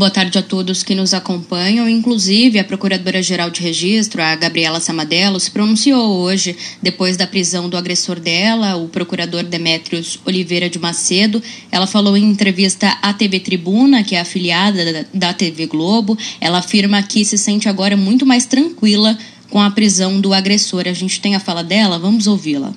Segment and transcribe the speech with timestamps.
[0.00, 1.86] Boa tarde a todos que nos acompanham.
[1.86, 7.76] Inclusive, a Procuradora-Geral de Registro, a Gabriela Samadello, se pronunciou hoje, depois da prisão do
[7.76, 11.42] agressor dela, o procurador Demétrios Oliveira de Macedo.
[11.70, 16.16] Ela falou em entrevista à TV Tribuna, que é afiliada da TV Globo.
[16.40, 19.18] Ela afirma que se sente agora muito mais tranquila
[19.50, 20.84] com a prisão do agressor.
[20.86, 22.72] A gente tem a fala dela, vamos ouvi-la.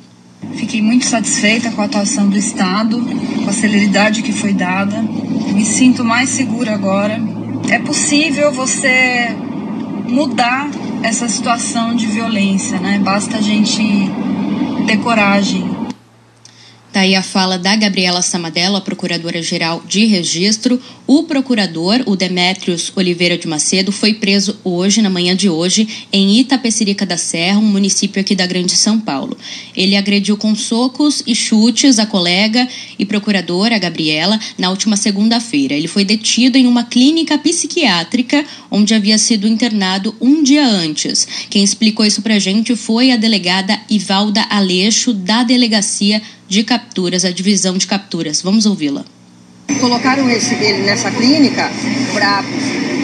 [0.56, 3.02] Fiquei muito satisfeita com a atuação do Estado,
[3.44, 5.02] com a celeridade que foi dada.
[5.54, 7.22] Me sinto mais segura agora.
[7.70, 9.36] É possível você
[10.08, 10.70] mudar
[11.02, 13.00] essa situação de violência, né?
[13.04, 13.84] Basta a gente
[14.88, 15.73] ter coragem.
[16.94, 20.80] Daí a fala da Gabriela Samadello, a procuradora-geral de registro.
[21.08, 26.40] O procurador, o Demétrios Oliveira de Macedo, foi preso hoje, na manhã de hoje, em
[26.40, 29.36] Itapecerica da Serra, um município aqui da Grande São Paulo.
[29.76, 35.74] Ele agrediu com socos e chutes a colega e procuradora, Gabriela, na última segunda-feira.
[35.74, 41.28] Ele foi detido em uma clínica psiquiátrica onde havia sido internado um dia antes.
[41.50, 47.32] Quem explicou isso pra gente foi a delegada Ivalda Aleixo, da delegacia de capturas, a
[47.32, 48.42] divisão de capturas.
[48.42, 49.04] Vamos ouvi-la.
[49.80, 51.72] Colocaram esse, ele nessa clínica
[52.14, 52.44] para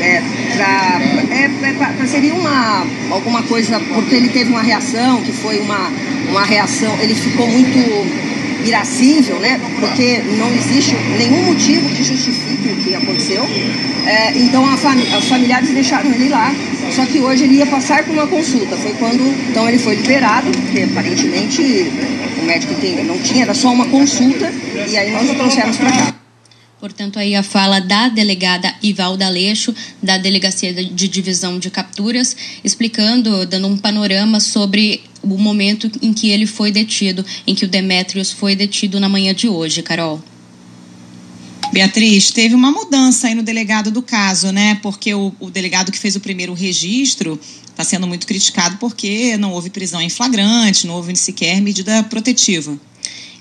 [0.01, 0.21] é,
[1.31, 5.91] é, é, seria uma alguma coisa porque ele teve uma reação que foi uma,
[6.29, 8.28] uma reação ele ficou muito
[8.65, 9.59] irascível né?
[9.79, 13.43] Porque não existe nenhum motivo que justifique o que aconteceu.
[14.05, 16.53] É, então fami os familiares deixaram ele lá.
[16.95, 18.75] Só que hoje ele ia passar por uma consulta.
[18.77, 21.61] Foi quando então ele foi liberado porque aparentemente
[22.41, 24.51] o médico tem, não tinha, era só uma consulta,
[24.88, 26.16] e aí nós o trouxemos para cá.
[26.79, 33.45] Portanto, aí a fala da delegada Ivalda Aleixo, da Delegacia de Divisão de Capturas, explicando,
[33.45, 38.31] dando um panorama sobre o momento em que ele foi detido, em que o Demetrios
[38.31, 40.22] foi detido na manhã de hoje, Carol.
[41.72, 44.80] Beatriz, teve uma mudança aí no delegado do caso, né?
[44.81, 49.53] Porque o, o delegado que fez o primeiro registro está sendo muito criticado porque não
[49.53, 52.78] houve prisão em flagrante, não houve sequer medida protetiva.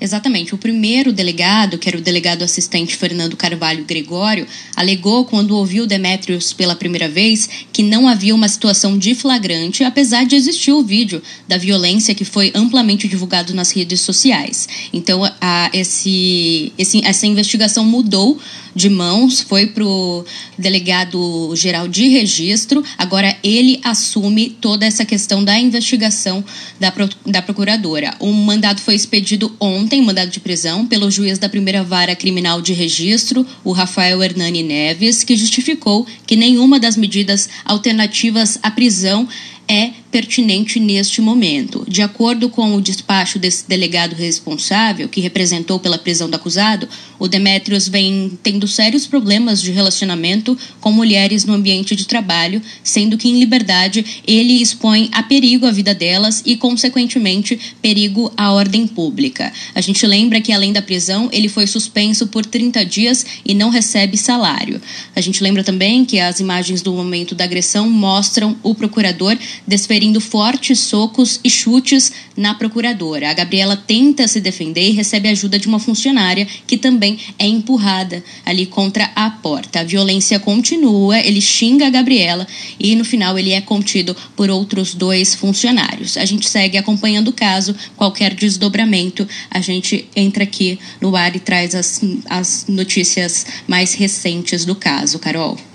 [0.00, 0.54] Exatamente.
[0.54, 6.52] O primeiro delegado, que era o delegado assistente Fernando Carvalho Gregório, alegou, quando ouviu Demetrios
[6.52, 11.20] pela primeira vez, que não havia uma situação de flagrante, apesar de existir o vídeo
[11.48, 14.68] da violência que foi amplamente divulgado nas redes sociais.
[14.92, 18.38] Então, a, esse, esse, essa investigação mudou
[18.78, 20.24] de mãos, foi para o
[20.56, 22.84] delegado geral de registro.
[22.96, 26.44] Agora ele assume toda essa questão da investigação
[26.78, 26.92] da,
[27.26, 28.14] da procuradora.
[28.20, 32.72] O mandado foi expedido ontem, mandado de prisão, pelo juiz da primeira vara criminal de
[32.72, 39.28] registro, o Rafael Hernani Neves, que justificou que nenhuma das medidas alternativas à prisão
[39.66, 41.84] é pertinente neste momento.
[41.86, 46.88] De acordo com o despacho desse delegado responsável, que representou pela prisão do acusado,
[47.18, 53.18] o Demetrios vem tendo sérios problemas de relacionamento com mulheres no ambiente de trabalho, sendo
[53.18, 58.86] que em liberdade ele expõe a perigo a vida delas e, consequentemente, perigo à ordem
[58.86, 59.52] pública.
[59.74, 63.68] A gente lembra que, além da prisão, ele foi suspenso por 30 dias e não
[63.68, 64.80] recebe salário.
[65.14, 69.36] A gente lembra também que as imagens do momento da agressão mostram o procurador
[69.66, 73.30] desferindo fortes socos e chutes na procuradora.
[73.30, 78.22] A Gabriela tenta se defender e recebe ajuda de uma funcionária que também é empurrada
[78.44, 79.80] ali contra a porta.
[79.80, 82.46] A violência continua, ele xinga a Gabriela
[82.78, 86.16] e no final ele é contido por outros dois funcionários.
[86.16, 91.40] A gente segue acompanhando o caso, qualquer desdobramento, a gente entra aqui no ar e
[91.40, 95.18] traz as, as notícias mais recentes do caso.
[95.18, 95.67] Carol.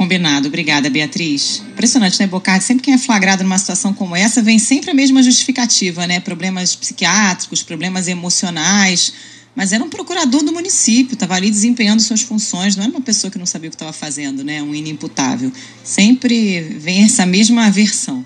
[0.00, 0.48] Combinado.
[0.48, 1.62] Obrigada, Beatriz.
[1.72, 2.64] Impressionante, né, Bocardi?
[2.64, 6.18] Sempre quem é flagrado numa situação como essa vem sempre a mesma justificativa, né?
[6.20, 9.12] Problemas psiquiátricos, problemas emocionais.
[9.54, 13.30] Mas era um procurador do município, estava ali desempenhando suas funções, não era uma pessoa
[13.30, 14.62] que não sabia o que estava fazendo, né?
[14.62, 15.52] Um inimputável.
[15.84, 18.24] Sempre vem essa mesma versão.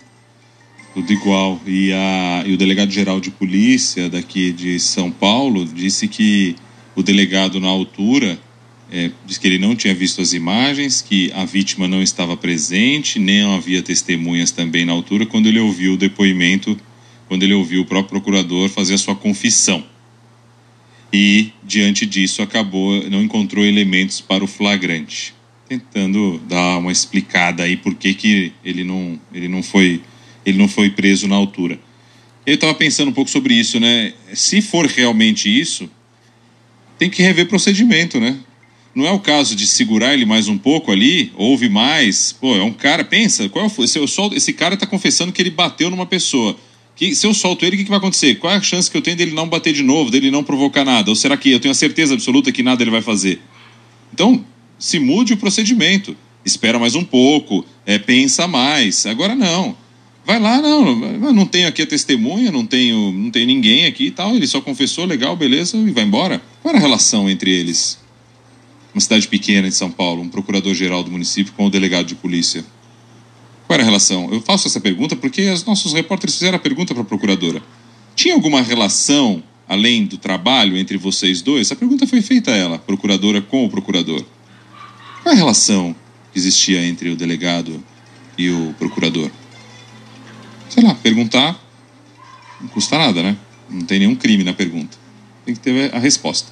[0.95, 1.61] Tudo igual.
[1.67, 6.55] E, a, e o delegado-geral de polícia daqui de São Paulo disse que
[6.95, 8.39] o delegado, na altura,
[8.91, 13.19] é, diz que ele não tinha visto as imagens, que a vítima não estava presente,
[13.19, 16.79] nem havia testemunhas também na altura, quando ele ouviu o depoimento,
[17.27, 19.85] quando ele ouviu o próprio procurador fazer a sua confissão.
[21.13, 25.33] E, diante disso, acabou, não encontrou elementos para o flagrante.
[25.69, 30.01] Tentando dar uma explicada aí por que, que ele, não, ele, não foi,
[30.45, 31.79] ele não foi preso na altura.
[32.45, 34.13] Eu estava pensando um pouco sobre isso, né?
[34.35, 35.89] Se for realmente isso,
[36.99, 38.37] tem que rever procedimento, né?
[38.95, 42.33] Não é o caso de segurar ele mais um pouco ali, ouve mais.
[42.33, 43.89] Pô, é um cara, pensa, qual foi?
[43.89, 46.57] Se eu solto, esse cara está confessando que ele bateu numa pessoa.
[46.95, 48.37] Que, se eu solto ele, o que, que, vai acontecer?
[48.37, 50.85] Qual é a chance que eu tenho dele não bater de novo, dele não provocar
[50.85, 51.11] nada?
[51.11, 53.41] Ou será que eu tenho a certeza absoluta que nada ele vai fazer?
[54.13, 54.45] Então,
[54.79, 56.17] se mude o procedimento.
[56.45, 59.07] espera mais um pouco, é, pensa mais.
[59.07, 59.77] Agora não.
[60.25, 64.11] Vai lá, não, não tenho aqui a testemunha, não tenho, não tenho ninguém aqui e
[64.11, 64.37] tal.
[64.37, 66.41] Ele só confessou, legal, beleza, e vai embora.
[66.63, 67.99] Qual era a relação entre eles?
[68.95, 72.65] Uma cidade pequena de São Paulo, um procurador-geral do município com o delegado de polícia.
[73.67, 74.33] Qual era a relação?
[74.33, 77.63] Eu faço essa pergunta porque os nossos repórteres fizeram a pergunta para a procuradora.
[78.15, 81.73] Tinha alguma relação, além do trabalho, entre vocês dois?
[81.73, 84.25] A pergunta foi feita a ela, procuradora com o procurador.
[85.23, 85.95] Qual é a relação
[86.33, 87.83] que existia entre o delegado
[88.39, 89.31] e o procurador?
[90.75, 91.61] sei lá, perguntar
[92.61, 93.37] não custa nada, né?
[93.69, 94.97] Não tem nenhum crime na pergunta.
[95.45, 96.51] Tem que ter a resposta.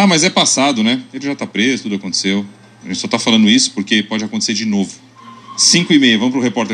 [0.00, 1.02] Ah, mas é passado, né?
[1.12, 2.46] Ele já está preso, tudo aconteceu.
[2.84, 4.94] A gente só está falando isso porque pode acontecer de novo.
[5.56, 6.66] 5 e meia, vamos para o repórter